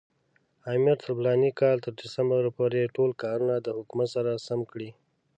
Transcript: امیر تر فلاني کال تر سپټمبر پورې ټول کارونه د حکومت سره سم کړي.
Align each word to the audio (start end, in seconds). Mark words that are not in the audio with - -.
امیر 0.73 0.97
تر 1.03 1.09
فلاني 1.17 1.51
کال 1.59 1.77
تر 1.83 1.91
سپټمبر 2.13 2.43
پورې 2.57 2.91
ټول 2.95 3.11
کارونه 3.23 3.55
د 3.59 3.67
حکومت 3.77 4.07
سره 4.15 4.31
سم 4.47 4.59
کړي. 4.71 4.89